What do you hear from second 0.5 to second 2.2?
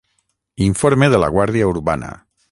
Informe de la guàrdia urbana.